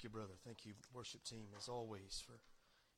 [0.00, 0.40] Thank you, brother.
[0.46, 2.40] Thank you, worship team, as always, for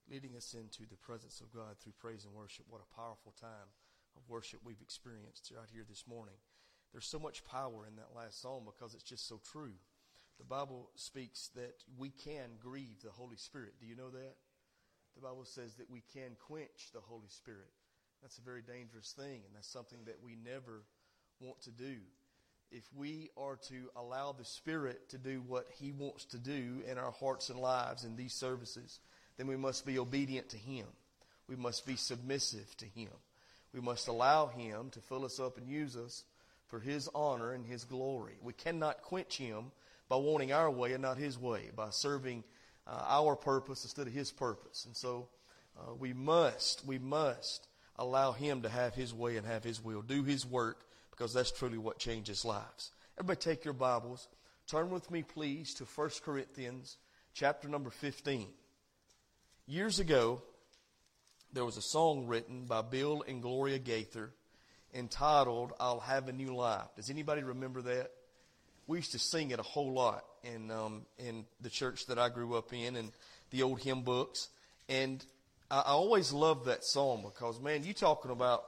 [0.09, 2.67] leading us into the presence of God through praise and worship.
[2.71, 3.75] What a powerful time
[4.17, 6.39] of worship we've experienced right here this morning.
[6.93, 9.75] There's so much power in that last song because it's just so true.
[10.39, 13.81] The Bible speaks that we can grieve the Holy Spirit.
[13.81, 14.37] Do you know that?
[15.17, 17.75] The Bible says that we can quench the Holy Spirit.
[18.23, 20.85] That's a very dangerous thing, and that's something that we never
[21.41, 21.97] want to do
[22.73, 26.99] if we are to allow the Spirit to do what He wants to do in
[26.99, 29.01] our hearts and lives in these services,
[29.37, 30.87] then we must be obedient to Him.
[31.49, 33.11] We must be submissive to Him.
[33.75, 36.25] We must allow Him to fill us up and use us
[36.67, 38.35] for His honor and His glory.
[38.43, 39.73] We cannot quench Him
[40.09, 42.45] by wanting our way and not His way, by serving
[42.87, 44.87] uh, our purpose instead of His purpose.
[44.87, 45.29] And so
[45.79, 50.01] uh, we must, we must allow Him to have His way and have His will,
[50.01, 50.87] do His work
[51.23, 52.91] because that's truly what changes lives.
[53.17, 54.27] Everybody take your Bibles.
[54.67, 56.97] Turn with me, please, to 1 Corinthians
[57.33, 58.49] chapter number 15.
[59.69, 60.43] Years ago,
[61.53, 64.33] there was a song written by Bill and Gloria Gaither
[64.93, 66.89] entitled, I'll Have a New Life.
[66.97, 68.11] Does anybody remember that?
[68.89, 72.31] We used to sing it a whole lot in, um, in the church that I
[72.31, 73.13] grew up in and
[73.53, 74.49] the old hymn books.
[74.89, 75.25] And
[75.71, 78.65] I, I always loved that song because, man, you talking about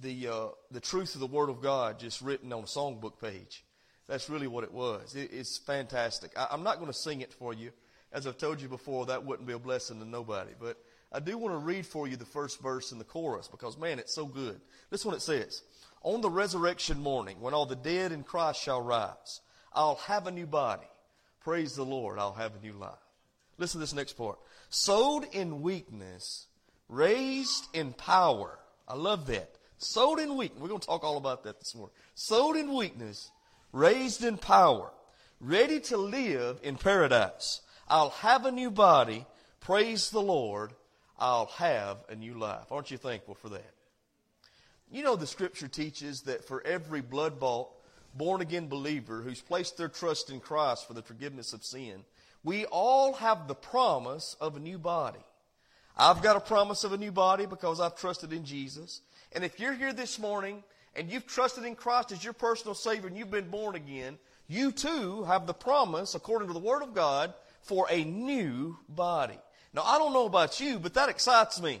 [0.00, 3.64] the uh, the truth of the Word of God just written on a songbook page.
[4.08, 5.14] That's really what it was.
[5.14, 6.32] It, it's fantastic.
[6.36, 7.70] I, I'm not going to sing it for you.
[8.12, 10.50] As I've told you before, that wouldn't be a blessing to nobody.
[10.58, 10.76] But
[11.12, 13.98] I do want to read for you the first verse in the chorus because, man,
[13.98, 14.60] it's so good.
[14.90, 15.62] This one it says,
[16.02, 19.40] On the resurrection morning, when all the dead in Christ shall rise,
[19.72, 20.86] I'll have a new body.
[21.40, 22.98] Praise the Lord, I'll have a new life.
[23.58, 24.38] Listen to this next part.
[24.70, 26.46] Sowed in weakness,
[26.88, 28.58] raised in power.
[28.88, 29.56] I love that.
[29.80, 30.60] Sowed in weakness.
[30.60, 31.94] We're going to talk all about that this morning.
[32.14, 33.30] Sowed in weakness,
[33.72, 34.90] raised in power,
[35.40, 37.62] ready to live in paradise.
[37.88, 39.24] I'll have a new body.
[39.60, 40.72] Praise the Lord.
[41.18, 42.70] I'll have a new life.
[42.70, 43.74] Aren't you thankful for that?
[44.92, 47.70] You know, the scripture teaches that for every blood bought,
[48.14, 52.04] born again believer who's placed their trust in Christ for the forgiveness of sin,
[52.44, 55.20] we all have the promise of a new body.
[55.96, 59.00] I've got a promise of a new body because I've trusted in Jesus.
[59.32, 60.62] And if you're here this morning
[60.94, 64.18] and you've trusted in Christ as your personal Savior and you've been born again,
[64.48, 67.32] you too have the promise, according to the Word of God,
[67.62, 69.38] for a new body.
[69.72, 71.80] Now, I don't know about you, but that excites me.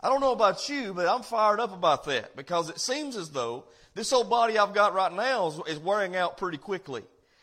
[0.00, 3.30] I don't know about you, but I'm fired up about that because it seems as
[3.30, 3.64] though
[3.94, 7.02] this old body I've got right now is, is wearing out pretty quickly.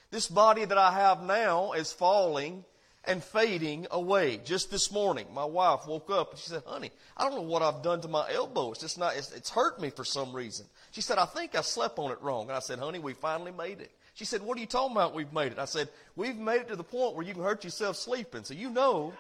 [0.10, 2.66] This body that I have now is falling
[3.06, 4.40] and fading away.
[4.44, 7.62] Just this morning, my wife woke up and she said, honey, I don't know what
[7.62, 8.72] I've done to my elbow.
[8.72, 10.66] It's just not, it's, it's hurt me for some reason.
[10.92, 12.48] She said, I think I slept on it wrong.
[12.48, 13.92] And I said, honey, we finally made it.
[14.14, 15.60] She said, what are you talking about we've made it?
[15.60, 18.44] I said, we've made it to the point where you can hurt yourself sleeping.
[18.44, 19.14] So you know,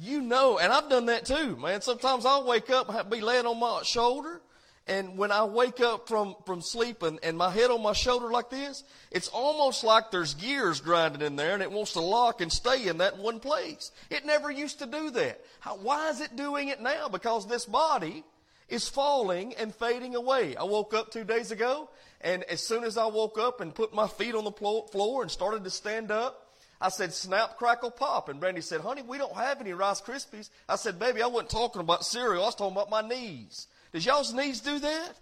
[0.00, 1.80] you know, and I've done that too, man.
[1.80, 4.40] Sometimes I'll wake up and be laying on my shoulder
[4.86, 8.50] and when I wake up from, from sleep and, my head on my shoulder like
[8.50, 12.52] this, it's almost like there's gears grinding in there and it wants to lock and
[12.52, 13.92] stay in that one place.
[14.10, 15.40] It never used to do that.
[15.60, 17.08] How, why is it doing it now?
[17.08, 18.24] Because this body
[18.68, 20.54] is falling and fading away.
[20.54, 21.88] I woke up two days ago
[22.20, 25.30] and as soon as I woke up and put my feet on the floor and
[25.30, 26.42] started to stand up,
[26.78, 28.28] I said, snap, crackle, pop.
[28.28, 30.50] And Brandy said, honey, we don't have any Rice Krispies.
[30.68, 32.42] I said, baby, I wasn't talking about cereal.
[32.42, 33.68] I was talking about my knees.
[33.94, 35.12] Does y'all's knees do that?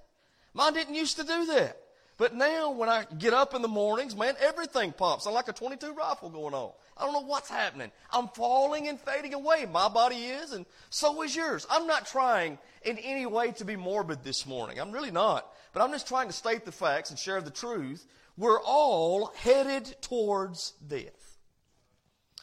[0.54, 1.76] Mine didn't used to do that.
[2.16, 5.26] But now when I get up in the mornings, man, everything pops.
[5.26, 6.72] I'm like a 22 rifle going on.
[6.96, 7.92] I don't know what's happening.
[8.10, 9.66] I'm falling and fading away.
[9.70, 11.66] My body is, and so is yours.
[11.70, 14.80] I'm not trying in any way to be morbid this morning.
[14.80, 15.46] I'm really not.
[15.74, 18.06] But I'm just trying to state the facts and share the truth.
[18.38, 21.38] We're all headed towards death.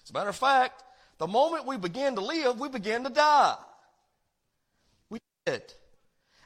[0.03, 0.84] As a matter of fact,
[1.18, 3.56] the moment we begin to live, we begin to die.
[5.09, 5.73] We did.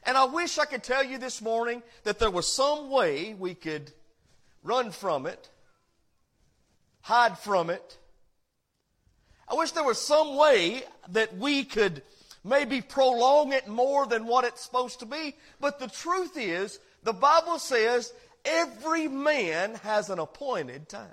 [0.06, 3.54] And I wish I could tell you this morning that there was some way we
[3.54, 3.90] could
[4.62, 5.48] run from it,
[7.00, 7.98] hide from it.
[9.48, 12.02] I wish there was some way that we could
[12.44, 15.34] maybe prolong it more than what it's supposed to be.
[15.60, 18.12] But the truth is, the Bible says
[18.44, 21.08] every man has an appointed time.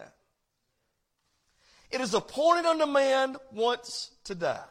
[1.90, 4.64] It is appointed unto man once to die.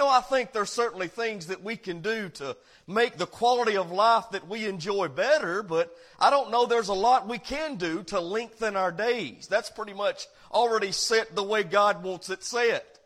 [0.00, 2.56] No, I think there's certainly things that we can do to
[2.86, 6.94] make the quality of life that we enjoy better, but I don't know there's a
[6.94, 9.46] lot we can do to lengthen our days.
[9.46, 12.98] That's pretty much already set the way God wants it set.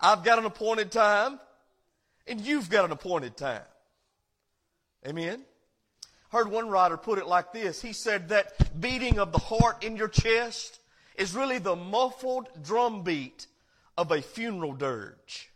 [0.00, 1.38] I've got an appointed time,
[2.26, 3.60] and you've got an appointed time.
[5.06, 5.42] Amen?
[6.30, 7.82] Heard one writer put it like this.
[7.82, 10.80] He said that beating of the heart in your chest
[11.16, 13.48] is really the muffled drum beat
[13.98, 15.49] of a funeral dirge.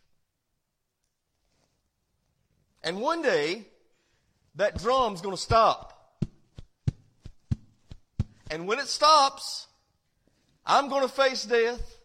[2.85, 3.65] And one day,
[4.57, 6.21] that drum's going to stop.
[8.51, 9.67] And when it stops,
[10.67, 11.97] I'm going to face death,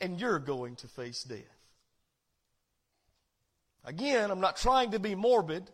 [0.00, 1.38] and you're going to face death.
[3.84, 5.70] Again, I'm not trying to be morbid.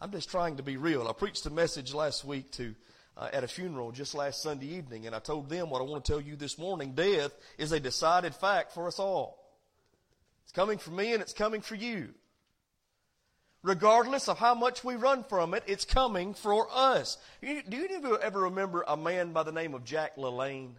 [0.00, 1.06] I'm just trying to be real.
[1.06, 2.74] I preached a message last week to
[3.18, 6.02] uh, at a funeral just last Sunday evening, and I told them what I want
[6.02, 6.94] to tell you this morning.
[6.94, 9.38] Death is a decided fact for us all.
[10.44, 12.14] It's coming for me and it's coming for you.
[13.62, 17.18] Regardless of how much we run from it, it's coming for us.
[17.42, 20.72] Do you ever remember a man by the name of Jack LaLanne?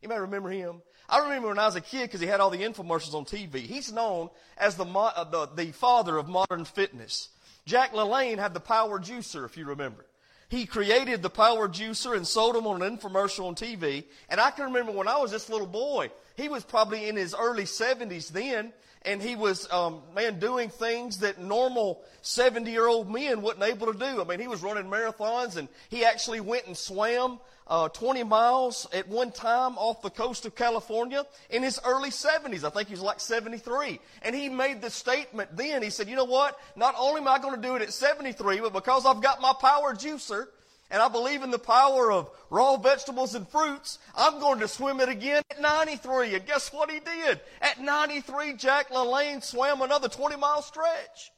[0.00, 0.82] You may remember him.
[1.08, 3.56] I remember when I was a kid because he had all the infomercials on TV.
[3.56, 7.28] He's known as the, uh, the, the father of modern fitness.
[7.66, 10.06] Jack LaLanne had the power juicer, if you remember.
[10.48, 14.04] He created the power juicer and sold them on an infomercial on TV.
[14.28, 17.34] And I can remember when I was this little boy, he was probably in his
[17.34, 18.72] early 70s then,
[19.04, 23.92] and he was, um, man, doing things that normal 70 year old men wasn't able
[23.92, 24.20] to do.
[24.20, 28.86] I mean, he was running marathons, and he actually went and swam uh, 20 miles
[28.92, 32.64] at one time off the coast of California in his early 70s.
[32.64, 33.98] I think he was like 73.
[34.22, 36.58] And he made the statement then, he said, you know what?
[36.76, 39.52] Not only am I going to do it at 73, but because I've got my
[39.60, 40.46] power juicer,
[40.92, 45.00] and I believe in the power of raw vegetables and fruits, I'm going to swim
[45.00, 46.34] it again at 93.
[46.34, 47.40] And guess what he did?
[47.62, 51.32] At 93, Jack LaLanne swam another 20 mile stretch.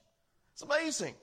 [0.53, 1.15] It's amazing.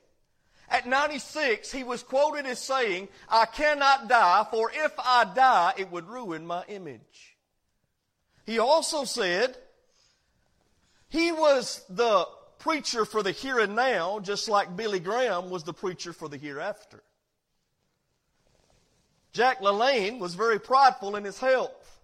[0.70, 5.92] At 96, he was quoted as saying, I cannot die, for if I die, it
[5.92, 7.36] would ruin my image.
[8.46, 9.58] He also said,
[11.10, 12.26] he was the
[12.60, 16.38] preacher for the here and now, just like Billy Graham was the preacher for the
[16.38, 17.04] hereafter.
[19.34, 22.00] Jack LaLanne was very prideful in his health,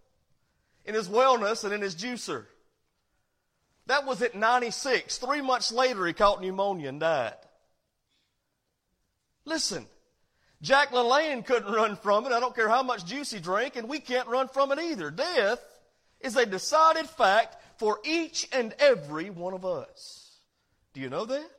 [0.85, 2.45] in his wellness, and in his juicer.
[3.87, 5.17] That was at 96.
[5.17, 7.35] Three months later, he caught pneumonia and died.
[9.45, 9.85] Listen,
[10.61, 12.31] Jack LaLanne couldn't run from it.
[12.31, 15.11] I don't care how much juice he drank, and we can't run from it either.
[15.11, 15.63] Death
[16.19, 20.39] is a decided fact for each and every one of us.
[20.93, 21.49] Do you know that?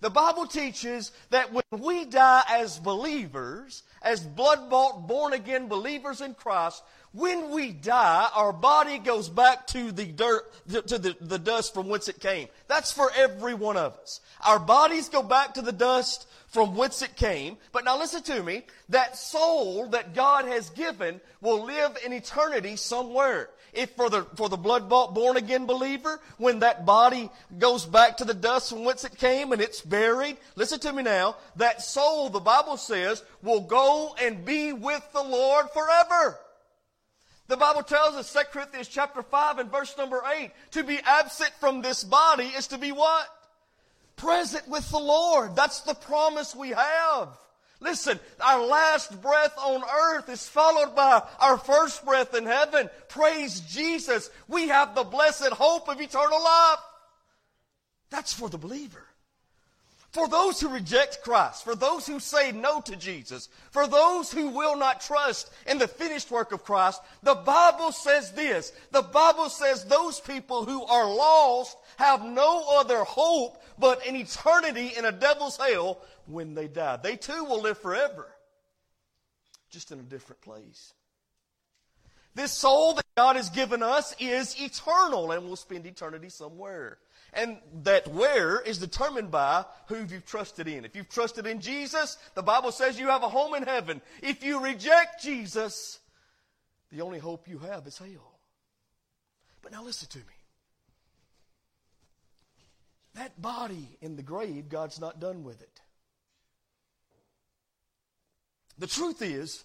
[0.00, 6.20] The Bible teaches that when we die as believers, as blood bought, born again believers
[6.20, 11.38] in Christ, when we die, our body goes back to the dirt, to the, the
[11.38, 12.48] dust from whence it came.
[12.68, 14.20] That's for every one of us.
[14.44, 17.56] Our bodies go back to the dust from whence it came.
[17.72, 18.62] But now listen to me.
[18.88, 23.50] That soul that God has given will live in eternity somewhere.
[23.72, 27.28] If for the, for the blood bought born again believer, when that body
[27.58, 31.02] goes back to the dust from whence it came and it's buried, listen to me
[31.02, 36.38] now, that soul, the Bible says, will go and be with the Lord forever.
[37.48, 41.50] The Bible tells us, 2 Corinthians chapter 5 and verse number 8, to be absent
[41.58, 43.26] from this body is to be what?
[44.16, 45.56] Present with the Lord.
[45.56, 47.28] That's the promise we have.
[47.80, 52.88] Listen, our last breath on earth is followed by our first breath in heaven.
[53.08, 54.30] Praise Jesus.
[54.48, 56.78] We have the blessed hope of eternal life.
[58.10, 59.04] That's for the believer.
[60.12, 64.50] For those who reject Christ, for those who say no to Jesus, for those who
[64.50, 68.72] will not trust in the finished work of Christ, the Bible says this.
[68.92, 74.92] The Bible says those people who are lost have no other hope but an eternity
[74.96, 76.96] in a devil's hell when they die.
[76.96, 78.28] They too will live forever,
[79.70, 80.92] just in a different place.
[82.34, 86.98] This soul that God has given us is eternal and will spend eternity somewhere.
[87.32, 90.84] And that where is determined by who you've trusted in.
[90.84, 94.00] If you've trusted in Jesus, the Bible says you have a home in heaven.
[94.22, 95.98] If you reject Jesus,
[96.92, 98.38] the only hope you have is hell.
[99.62, 100.24] But now listen to me.
[103.14, 105.80] That body in the grave, God's not done with it.
[108.78, 109.62] The truth is,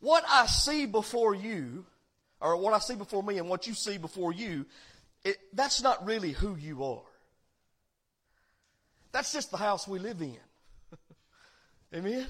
[0.00, 1.86] what I see before you,
[2.40, 4.66] or what I see before me and what you see before you,
[5.24, 7.02] it, that's not really who you are.
[9.12, 10.36] That's just the house we live in.
[11.94, 12.26] Amen?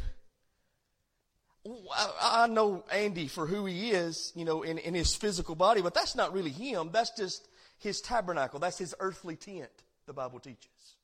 [2.22, 5.92] I, know Andy for who he is, you know, in, in his physical body, but
[5.92, 6.90] that's not really him.
[6.92, 7.46] That's just
[7.78, 8.60] his tabernacle.
[8.60, 9.68] That's his earthly tent
[10.08, 10.96] the Bible teaches.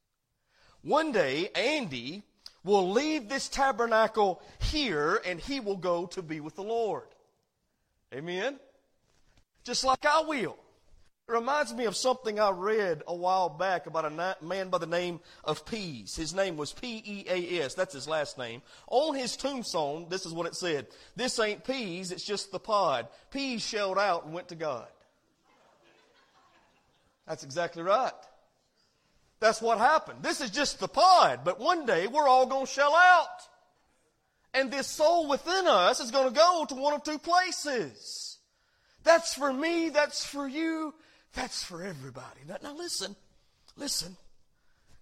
[0.83, 2.25] One day, Andy
[2.65, 7.07] will leave this tabernacle here and he will go to be with the Lord.
[8.13, 8.59] Amen?
[9.63, 10.57] Just like I will.
[11.27, 14.87] It reminds me of something I read a while back about a man by the
[14.87, 16.15] name of Pease.
[16.15, 17.73] His name was P-E-A-S.
[17.73, 18.61] That's his last name.
[18.89, 20.87] On his tombstone, this is what it said.
[21.17, 23.09] This ain't peas, it's just the pod.
[23.31, 24.87] Pease shelled out and went to God.
[27.27, 28.13] That's exactly right.
[29.45, 30.23] That's what happened.
[30.23, 33.43] This is just the pod, but one day we're all going to shell out.
[34.55, 38.39] And this soul within us is going to go to one of two places.
[39.03, 40.95] That's for me, that's for you,
[41.35, 42.41] that's for everybody.
[42.49, 43.17] Now, now listen,
[43.77, 44.17] listen.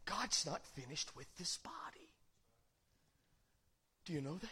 [0.06, 2.10] God's not finished with this body.
[4.06, 4.50] Do you know that?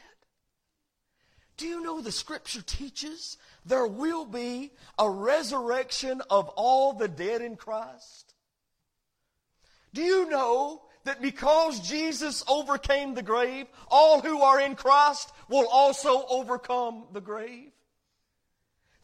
[1.57, 4.71] Do you know the scripture teaches there will be
[5.01, 8.35] a resurrection of all the dead in Christ?
[9.93, 15.67] Do you know that because Jesus overcame the grave, all who are in Christ will
[15.69, 17.71] also overcome the grave?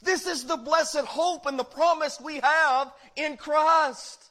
[0.02, 4.30] This is the blessed hope and the promise we have in Christ.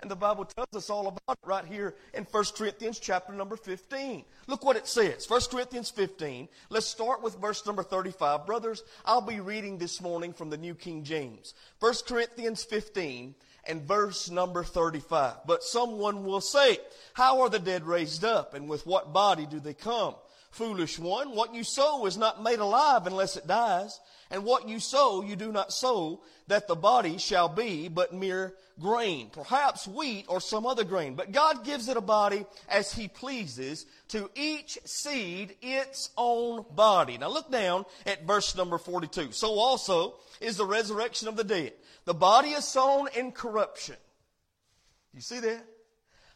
[0.00, 3.56] And the Bible tells us all about it right here in 1 Corinthians chapter number
[3.56, 4.24] 15.
[4.46, 5.28] Look what it says.
[5.28, 6.48] 1 Corinthians 15.
[6.70, 8.46] Let's start with verse number 35.
[8.46, 11.52] Brothers, I'll be reading this morning from the New King James.
[11.80, 13.34] 1 Corinthians 15
[13.66, 15.46] and verse number 35.
[15.46, 16.78] But someone will say,
[17.14, 18.54] How are the dead raised up?
[18.54, 20.14] And with what body do they come?
[20.50, 24.00] Foolish one, what you sow is not made alive unless it dies.
[24.32, 28.54] And what you sow, you do not sow that the body shall be but mere
[28.80, 31.14] grain, perhaps wheat or some other grain.
[31.14, 37.18] But God gives it a body as He pleases, to each seed its own body.
[37.18, 39.32] Now look down at verse number 42.
[39.32, 41.72] So also is the resurrection of the dead.
[42.10, 43.94] The body is sown in corruption.
[45.14, 45.64] You see that?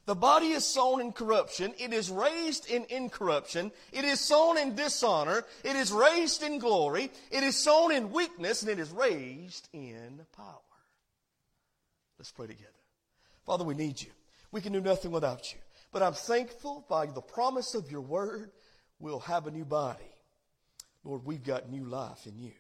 [0.07, 1.75] The body is sown in corruption.
[1.77, 3.73] It is raised in incorruption.
[3.93, 5.45] It is sown in dishonor.
[5.65, 7.11] It is raised in glory.
[7.33, 10.61] It is sown in weakness and it is raised in power.
[12.21, 12.71] Let's pray together.
[13.45, 14.13] Father, we need you.
[14.53, 15.59] We can do nothing without you.
[15.91, 18.53] But I'm thankful by the promise of your word,
[19.01, 20.05] we'll have a new body.
[21.03, 22.53] Lord, we've got new life in you.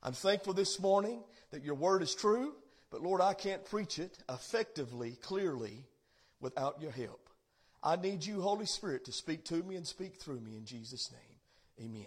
[0.00, 2.54] I'm thankful this morning that your word is true,
[2.90, 5.84] but Lord, I can't preach it effectively, clearly,
[6.40, 7.28] without your help.
[7.82, 11.10] I need you, Holy Spirit, to speak to me and speak through me in Jesus'
[11.12, 11.88] name.
[11.88, 12.06] Amen.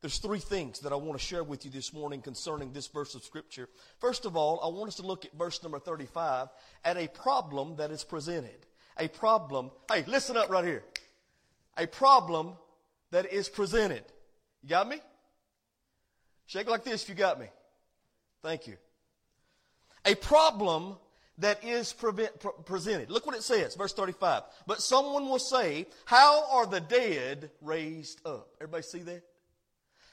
[0.00, 3.14] There's three things that I want to share with you this morning concerning this verse
[3.14, 3.68] of Scripture.
[3.98, 6.48] First of all, I want us to look at verse number 35
[6.84, 8.66] at a problem that is presented.
[8.96, 9.70] A problem.
[9.92, 10.82] Hey, listen up right here.
[11.76, 12.54] A problem
[13.10, 14.04] that is presented.
[14.62, 15.00] You got me?
[16.46, 17.46] Shake like this if you got me.
[18.42, 18.76] Thank you.
[20.04, 20.96] A problem
[21.38, 21.94] that is
[22.64, 23.10] presented.
[23.10, 24.42] Look what it says, verse 35.
[24.66, 28.48] But someone will say, How are the dead raised up?
[28.60, 29.22] Everybody see that?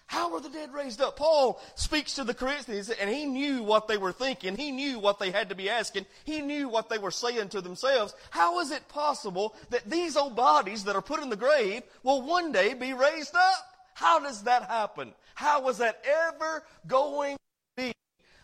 [0.07, 1.17] How are the dead raised up?
[1.17, 4.55] Paul speaks to the Corinthians and he knew what they were thinking.
[4.55, 6.05] He knew what they had to be asking.
[6.23, 8.15] He knew what they were saying to themselves.
[8.29, 12.21] How is it possible that these old bodies that are put in the grave will
[12.21, 13.65] one day be raised up?
[13.95, 15.13] How does that happen?
[15.35, 17.35] How was that ever going?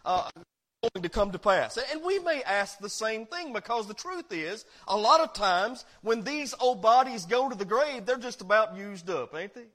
[0.05, 0.29] Uh,
[0.93, 1.77] going to come to pass.
[1.91, 5.85] And we may ask the same thing because the truth is, a lot of times
[6.01, 9.67] when these old bodies go to the grave, they're just about used up, ain't they?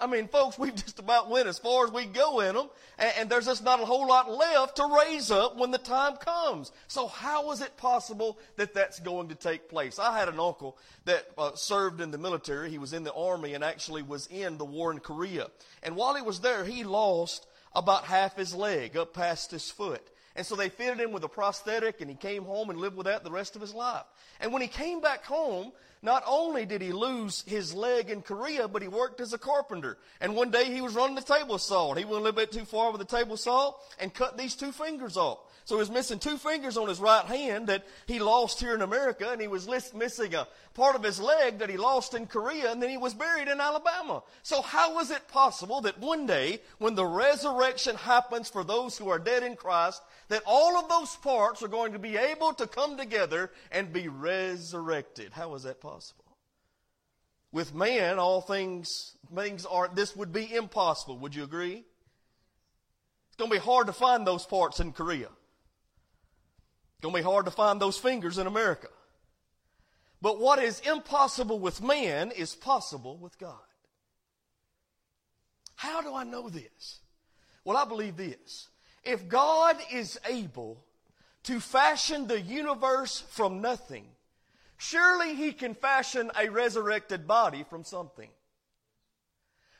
[0.00, 2.68] I mean, folks, we've just about went as far as we go in them,
[2.98, 6.16] and, and, there's just not a whole lot left to raise up when the time
[6.16, 6.70] comes.
[6.86, 9.98] So how is it possible that that's going to take place?
[9.98, 12.70] I had an uncle that uh, served in the military.
[12.70, 15.48] He was in the army and actually was in the war in Korea.
[15.82, 20.02] And while he was there, he lost about half his leg up past his foot.
[20.36, 23.06] And so they fitted him with a prosthetic and he came home and lived with
[23.06, 24.04] that the rest of his life.
[24.40, 28.68] And when he came back home, not only did he lose his leg in Korea,
[28.68, 29.98] but he worked as a carpenter.
[30.20, 32.52] And one day he was running the table saw and he went a little bit
[32.52, 35.40] too far with the table saw and cut these two fingers off.
[35.68, 38.80] So he was missing two fingers on his right hand that he lost here in
[38.80, 42.72] America, and he was missing a part of his leg that he lost in Korea,
[42.72, 44.22] and then he was buried in Alabama.
[44.42, 49.10] So how is it possible that one day, when the resurrection happens for those who
[49.10, 52.66] are dead in Christ, that all of those parts are going to be able to
[52.66, 55.34] come together and be resurrected?
[55.34, 56.24] How is that possible?
[57.52, 61.18] With man, all things, things are, this would be impossible.
[61.18, 61.84] Would you agree?
[63.28, 65.28] It's going to be hard to find those parts in Korea.
[66.98, 68.88] It's going to be hard to find those fingers in America.
[70.20, 73.54] But what is impossible with man is possible with God.
[75.76, 76.98] How do I know this?
[77.64, 78.68] Well, I believe this.
[79.04, 80.84] If God is able
[81.44, 84.06] to fashion the universe from nothing,
[84.76, 88.30] surely he can fashion a resurrected body from something.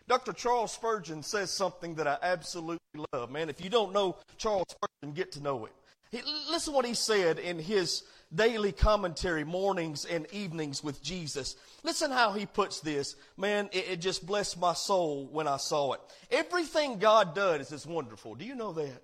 [0.06, 0.32] Dr.
[0.32, 2.78] Charles Spurgeon says something that I absolutely
[3.12, 3.32] love.
[3.32, 5.72] Man, if you don't know Charles Spurgeon, get to know him.
[6.10, 8.02] He, listen what he said in his
[8.34, 11.56] daily commentary, mornings and evenings with Jesus.
[11.82, 13.16] Listen how he puts this.
[13.36, 16.00] Man, it, it just blessed my soul when I saw it.
[16.30, 18.34] Everything God does is wonderful.
[18.34, 19.02] Do you know that?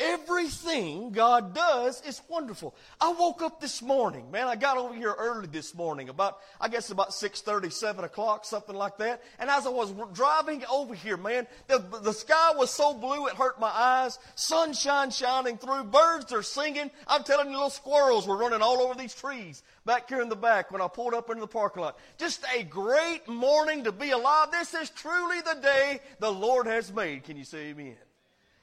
[0.00, 2.72] Everything God does is wonderful.
[3.00, 4.46] I woke up this morning, man.
[4.46, 8.44] I got over here early this morning, about, I guess about six thirty, seven o'clock,
[8.44, 9.24] something like that.
[9.40, 13.34] And as I was driving over here, man, the, the sky was so blue it
[13.34, 14.20] hurt my eyes.
[14.36, 15.82] Sunshine shining through.
[15.84, 16.92] Birds are singing.
[17.08, 20.36] I'm telling you, little squirrels were running all over these trees back here in the
[20.36, 21.98] back when I pulled up into the parking lot.
[22.18, 24.52] Just a great morning to be alive.
[24.52, 27.24] This is truly the day the Lord has made.
[27.24, 27.96] Can you say amen?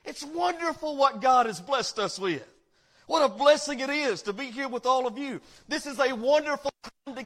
[0.06, 2.46] It's wonderful what God has blessed us with.
[3.08, 5.42] What a blessing it is to be here with all of you.
[5.68, 6.72] This is a wonderful
[7.06, 7.26] time to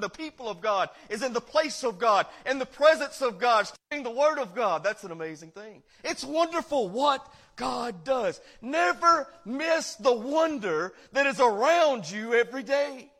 [0.00, 3.66] the people of God is in the place of God, in the presence of God,
[3.66, 4.84] studying the Word of God.
[4.84, 5.82] That's an amazing thing.
[6.04, 8.40] It's wonderful what God does.
[8.62, 13.10] Never miss the wonder that is around you every day.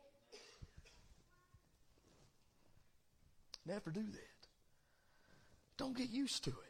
[3.65, 4.47] Never do that.
[5.77, 6.68] Don't get used to it.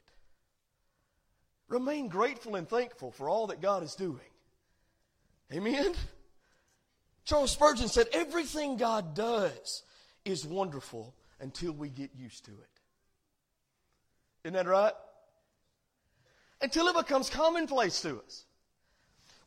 [1.69, 4.19] Remain grateful and thankful for all that God is doing.
[5.53, 5.93] Amen?
[7.25, 9.83] Charles Spurgeon said, Everything God does
[10.25, 12.79] is wonderful until we get used to it.
[14.43, 14.93] Isn't that right?
[16.61, 18.45] Until it becomes commonplace to us.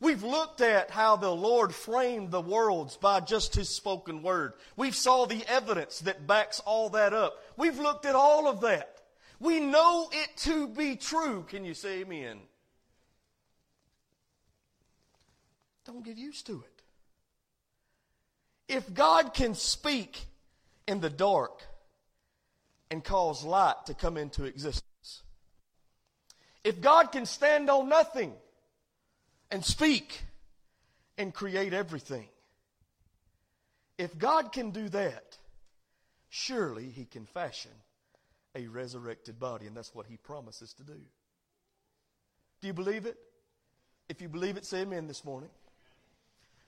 [0.00, 4.54] We've looked at how the Lord framed the worlds by just His spoken word.
[4.76, 7.40] We've saw the evidence that backs all that up.
[7.56, 9.01] We've looked at all of that.
[9.42, 11.44] We know it to be true.
[11.48, 12.38] Can you say amen?
[15.84, 16.82] Don't get used to it.
[18.72, 20.26] If God can speak
[20.86, 21.64] in the dark
[22.88, 25.24] and cause light to come into existence,
[26.62, 28.34] if God can stand on nothing
[29.50, 30.22] and speak
[31.18, 32.28] and create everything,
[33.98, 35.36] if God can do that,
[36.28, 37.72] surely He can fashion
[38.54, 41.00] a resurrected body, and that's what he promises to do.
[42.60, 43.16] Do you believe it?
[44.08, 45.50] If you believe it, say amen this morning.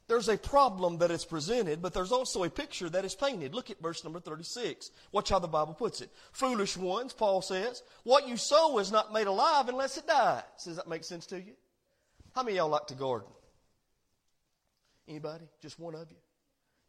[0.07, 3.55] There's a problem that is presented, but there's also a picture that is painted.
[3.55, 4.91] Look at verse number 36.
[5.13, 6.11] Watch how the Bible puts it.
[6.33, 10.43] Foolish ones, Paul says, what you sow is not made alive unless it dies.
[10.63, 11.55] Does that make sense to you?
[12.35, 13.29] How many of y'all like to garden?
[15.09, 15.45] Anybody?
[15.63, 16.17] Just one of you?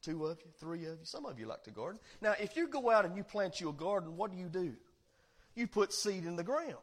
[0.02, 0.52] Two of you?
[0.60, 1.00] Three of you?
[1.04, 2.00] Some of you like to garden.
[2.22, 4.74] Now, if you go out and you plant you a garden, what do you do?
[5.56, 6.76] You put seed in the ground.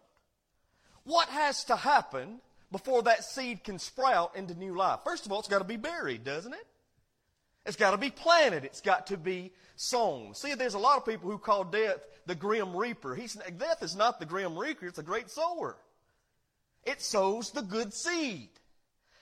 [1.04, 5.00] What has to happen before that seed can sprout into new life?
[5.04, 6.66] First of all, it's got to be buried, doesn't it?
[7.64, 8.64] It's got to be planted.
[8.64, 10.34] It's got to be sown.
[10.34, 13.14] See, there's a lot of people who call death the grim reaper.
[13.14, 15.76] He's, death is not the grim reaper, it's a great sower.
[16.84, 18.48] It sows the good seed.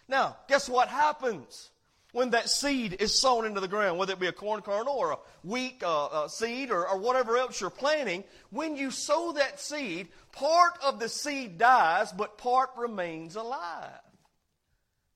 [0.09, 1.71] Now, guess what happens?
[2.13, 5.13] When that seed is sown into the ground, whether it be a corn kernel or
[5.13, 9.61] a wheat uh, uh, seed or, or whatever else you're planting, when you sow that
[9.61, 14.01] seed, part of the seed dies, but part remains alive.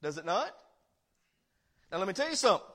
[0.02, 0.54] Does it not?
[1.90, 2.66] Now let me tell you something.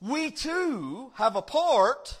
[0.00, 2.18] We too have a part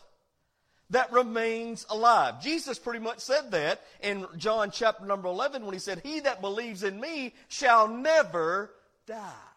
[0.90, 2.42] that remains alive.
[2.42, 6.40] Jesus pretty much said that in John chapter number 11 when he said, He that
[6.40, 8.72] believes in me shall never
[9.06, 9.49] die.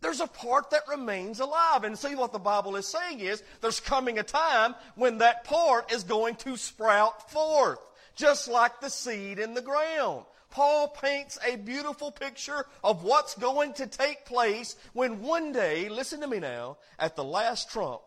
[0.00, 1.84] There's a part that remains alive.
[1.84, 5.92] And see what the Bible is saying is there's coming a time when that part
[5.92, 7.80] is going to sprout forth,
[8.14, 10.24] just like the seed in the ground.
[10.50, 16.20] Paul paints a beautiful picture of what's going to take place when one day, listen
[16.20, 18.00] to me now, at the last trump,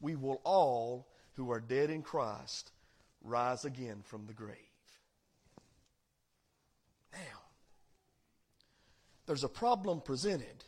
[0.00, 2.70] we will all who are dead in Christ
[3.22, 4.56] rise again from the grave.
[7.12, 7.40] Now,
[9.26, 10.64] there's a problem presented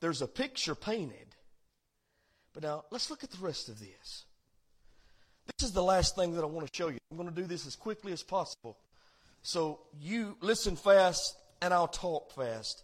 [0.00, 1.34] there's a picture painted.
[2.52, 4.24] But now, let's look at the rest of this.
[5.58, 6.98] This is the last thing that I want to show you.
[7.10, 8.78] I'm going to do this as quickly as possible.
[9.42, 12.82] So you listen fast and I'll talk fast.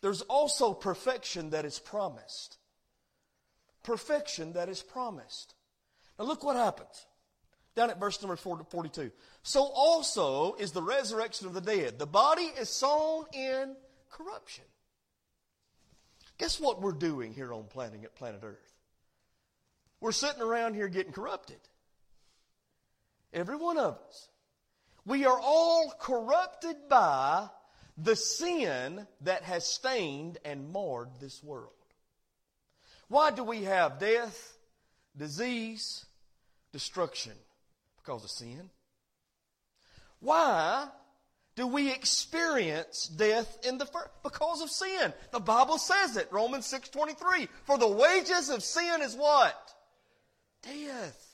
[0.00, 2.58] There's also perfection that is promised.
[3.82, 5.54] Perfection that is promised.
[6.18, 7.06] Now look what happens.
[7.76, 9.10] Down at verse number 42.
[9.42, 11.98] So also is the resurrection of the dead.
[11.98, 13.76] The body is sown in
[14.10, 14.64] corruption.
[16.38, 18.74] Guess what we're doing here on planet, planet Earth?
[20.00, 21.58] We're sitting around here getting corrupted.
[23.32, 24.28] Every one of us.
[25.06, 27.48] We are all corrupted by
[27.96, 31.70] the sin that has stained and marred this world.
[33.08, 34.56] Why do we have death,
[35.16, 36.04] disease,
[36.72, 37.32] destruction?
[37.98, 38.70] Because of sin.
[40.20, 40.88] Why
[41.56, 45.12] do we experience death in the first because of sin.
[45.30, 47.48] The Bible says it, Romans 6:23.
[47.64, 49.74] For the wages of sin is what?
[50.62, 51.24] Death.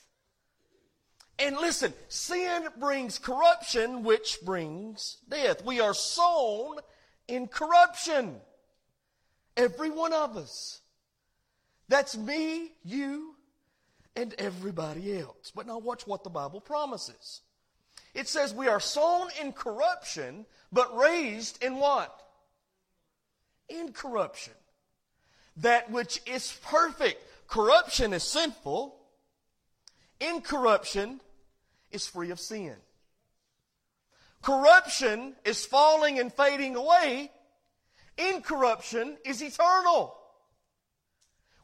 [1.39, 5.63] And listen, sin brings corruption, which brings death.
[5.63, 6.77] We are sown
[7.27, 8.39] in corruption.
[9.57, 10.81] Every one of us.
[11.87, 13.35] That's me, you,
[14.15, 15.51] and everybody else.
[15.53, 17.41] But now watch what the Bible promises.
[18.13, 22.13] It says we are sown in corruption, but raised in what?
[23.69, 24.53] Incorruption.
[25.57, 27.23] That which is perfect.
[27.47, 28.97] Corruption is sinful.
[30.19, 31.21] Incorruption
[31.91, 32.75] is free of sin.
[34.41, 37.31] Corruption is falling and fading away.
[38.17, 40.15] Incorruption is eternal.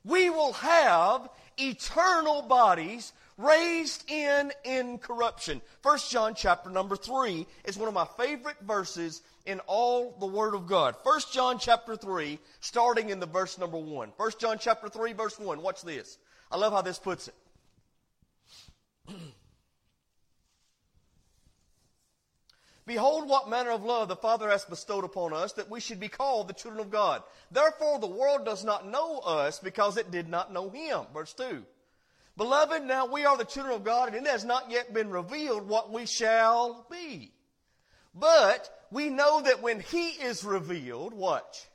[0.04, 5.62] We will have eternal bodies raised in incorruption.
[5.82, 10.56] First John chapter number 3 is one of my favorite verses in all the Word
[10.56, 10.96] of God.
[11.04, 14.12] First John chapter 3, starting in the verse number 1.
[14.18, 15.62] First John chapter 3, verse 1.
[15.62, 16.18] Watch this.
[16.52, 17.36] I love how this puts it.
[22.88, 26.08] Behold, what manner of love the Father has bestowed upon us, that we should be
[26.08, 27.22] called the children of God.
[27.52, 31.02] Therefore, the world does not know us because it did not know Him.
[31.14, 31.64] Verse 2.
[32.38, 35.68] Beloved, now we are the children of God, and it has not yet been revealed
[35.68, 37.32] what we shall be.
[38.14, 41.68] But we know that when He is revealed, watch,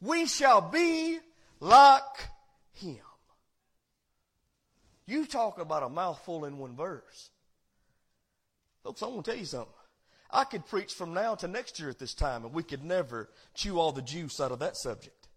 [0.00, 1.18] we shall be
[1.58, 2.02] like
[2.72, 2.98] Him.
[5.06, 7.30] You talk about a mouthful in one verse.
[8.84, 9.72] Folks, I'm going to tell you something.
[10.30, 13.30] I could preach from now to next year at this time, and we could never
[13.54, 15.28] chew all the juice out of that subject.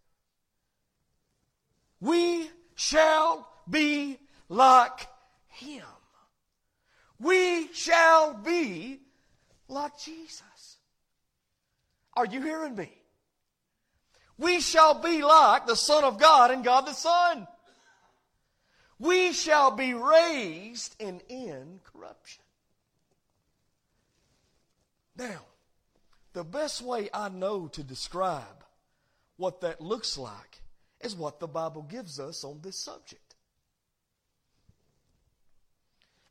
[2.02, 4.20] We shall be
[4.52, 5.08] like
[5.48, 5.84] Him.
[7.20, 9.00] We shall be
[9.70, 10.78] like Jesus.
[12.16, 12.92] Are you hearing me?
[14.38, 17.48] We shall be like the Son of God and God the Son.
[19.00, 22.44] We shall be raised in incorruption.
[25.18, 25.42] Now,
[26.34, 28.66] the best way I know to describe
[29.38, 30.62] what that looks like
[31.00, 33.31] is what the Bible gives us on this subject.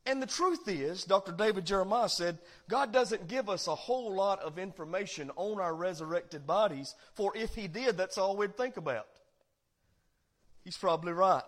[0.07, 1.33] And the truth is, Dr.
[1.33, 6.47] David Jeremiah said, God doesn't give us a whole lot of information on our resurrected
[6.47, 9.07] bodies, for if He did, that's all we'd think about.
[10.65, 11.43] He's probably right.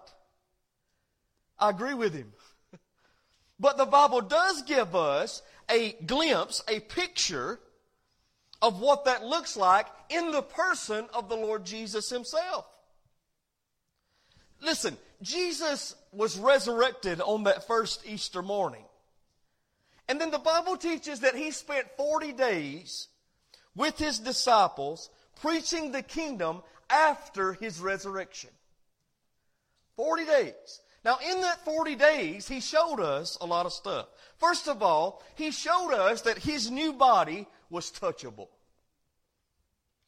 [1.58, 2.32] I agree with him.
[3.60, 7.60] But the Bible does give us a glimpse, a picture
[8.60, 12.66] of what that looks like in the person of the Lord Jesus Himself.
[14.60, 18.84] Listen, Jesus was resurrected on that first Easter morning.
[20.08, 23.08] And then the Bible teaches that he spent 40 days
[23.74, 25.08] with his disciples
[25.40, 28.50] preaching the kingdom after his resurrection.
[29.96, 30.80] 40 days.
[31.04, 34.06] Now, in that 40 days, he showed us a lot of stuff.
[34.38, 38.48] First of all, he showed us that his new body was touchable.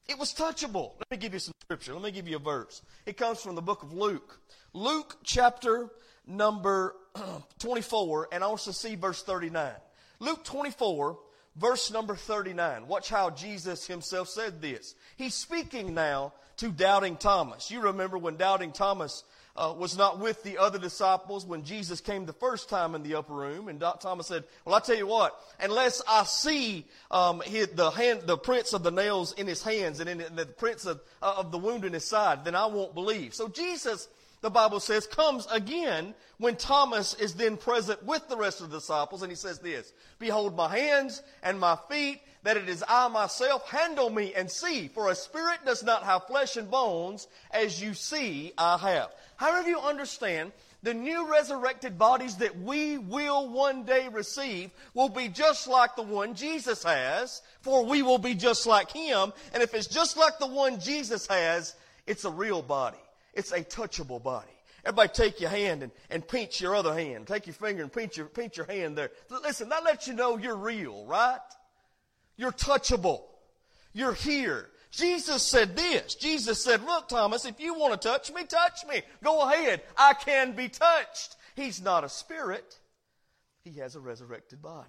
[0.06, 0.92] It was touchable.
[0.98, 1.94] Let me give you some scripture.
[1.94, 2.82] Let me give you a verse.
[3.06, 4.38] It comes from the book of Luke.
[4.74, 5.88] Luke chapter
[6.26, 6.96] number
[7.60, 9.70] 24, and I also see verse 39.
[10.18, 11.18] Luke 24,
[11.56, 12.88] verse number 39.
[12.88, 14.96] Watch how Jesus himself said this.
[15.16, 17.70] He's speaking now to doubting Thomas.
[17.70, 19.22] You remember when doubting Thomas
[19.56, 23.14] uh, was not with the other disciples when Jesus came the first time in the
[23.14, 23.68] upper room.
[23.68, 28.22] And Thomas said, well, I tell you what, unless I see um, his, the, hand,
[28.24, 31.52] the prints of the nails in his hands and in the prints of, uh, of
[31.52, 33.34] the wound in his side, then I won't believe.
[33.34, 34.08] So Jesus,
[34.44, 38.76] the Bible says, comes again when Thomas is then present with the rest of the
[38.76, 39.22] disciples.
[39.22, 43.66] And he says this, Behold my hands and my feet, that it is I myself.
[43.70, 47.94] Handle me and see, for a spirit does not have flesh and bones, as you
[47.94, 49.14] see I have.
[49.36, 50.52] How many of you understand
[50.82, 56.02] the new resurrected bodies that we will one day receive will be just like the
[56.02, 59.32] one Jesus has, for we will be just like Him.
[59.54, 61.74] And if it's just like the one Jesus has,
[62.06, 62.98] it's a real body.
[63.34, 64.48] It's a touchable body.
[64.84, 67.26] Everybody take your hand and, and pinch your other hand.
[67.26, 69.10] Take your finger and pinch your, pinch your hand there.
[69.30, 71.38] Listen, that lets you know you're real, right?
[72.36, 73.22] You're touchable.
[73.92, 74.68] You're here.
[74.90, 76.14] Jesus said this.
[76.14, 79.02] Jesus said, look, Thomas, if you want to touch me, touch me.
[79.22, 79.82] Go ahead.
[79.96, 81.36] I can be touched.
[81.56, 82.78] He's not a spirit.
[83.64, 84.88] He has a resurrected body.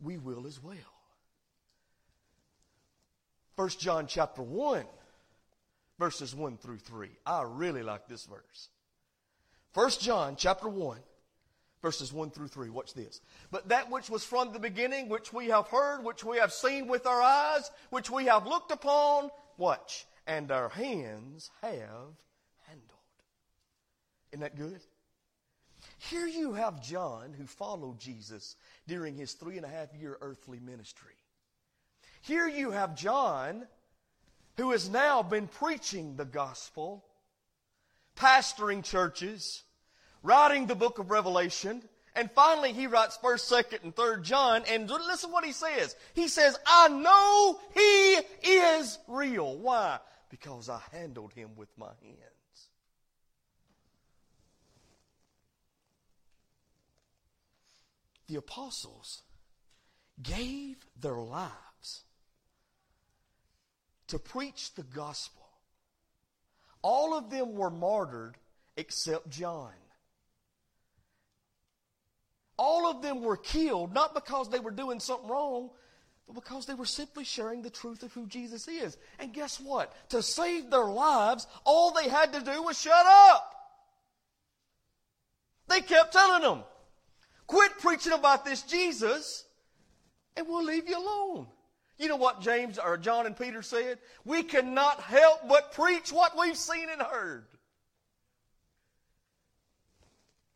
[0.00, 0.76] We will as well.
[3.56, 4.84] 1 John chapter 1,
[5.98, 7.08] verses 1 through 3.
[7.26, 8.68] I really like this verse.
[9.74, 10.98] 1 John chapter 1,
[11.80, 12.70] Verses 1 through 3.
[12.70, 13.20] Watch this.
[13.50, 16.88] But that which was from the beginning, which we have heard, which we have seen
[16.88, 22.16] with our eyes, which we have looked upon, watch, and our hands have
[22.66, 22.98] handled.
[24.32, 24.80] Isn't that good?
[25.98, 28.56] Here you have John who followed Jesus
[28.88, 31.14] during his three and a half year earthly ministry.
[32.22, 33.68] Here you have John
[34.58, 37.04] who has now been preaching the gospel,
[38.16, 39.62] pastoring churches,
[40.22, 41.80] writing the book of Revelation,
[42.16, 45.94] and finally he writes 1st, 2nd, and 3rd John, and listen what he says.
[46.12, 49.56] He says, I know he is real.
[49.56, 50.00] Why?
[50.28, 52.68] Because I handled him with my hands.
[58.26, 59.22] The apostles
[60.20, 61.67] gave their lives
[64.08, 65.46] to preach the gospel.
[66.82, 68.36] All of them were martyred
[68.76, 69.72] except John.
[72.56, 75.70] All of them were killed not because they were doing something wrong,
[76.26, 78.96] but because they were simply sharing the truth of who Jesus is.
[79.18, 79.94] And guess what?
[80.10, 83.54] To save their lives, all they had to do was shut up.
[85.68, 86.64] They kept telling them,
[87.46, 89.44] quit preaching about this Jesus
[90.36, 91.46] and we'll leave you alone.
[91.98, 93.98] You know what James or John and Peter said?
[94.24, 97.44] We cannot help but preach what we've seen and heard.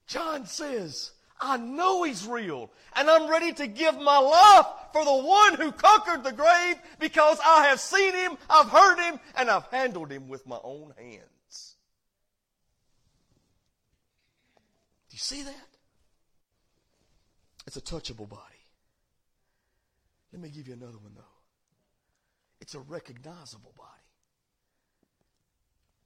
[0.07, 5.23] John says, I know he's real and I'm ready to give my life for the
[5.23, 9.67] one who conquered the grave because I have seen him, I've heard him, and I've
[9.67, 11.77] handled him with my own hands.
[15.11, 15.69] Do you see that?
[17.67, 18.43] It's a touchable body.
[20.33, 21.32] Let me give you another one, though.
[22.63, 23.89] It's a recognizable body.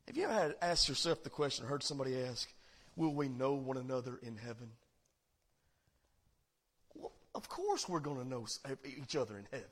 [0.09, 2.49] Have you ever had, asked yourself the question, or heard somebody ask,
[2.97, 4.71] Will we know one another in heaven?
[6.95, 8.47] Well, of course we're going to know
[8.87, 9.69] each other in heaven.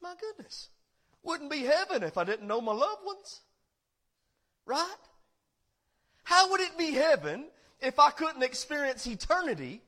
[0.00, 0.68] My goodness.
[1.24, 3.40] Wouldn't be heaven if I didn't know my loved ones.
[4.66, 4.86] Right?
[6.22, 7.46] How would it be heaven
[7.80, 9.82] if I couldn't experience eternity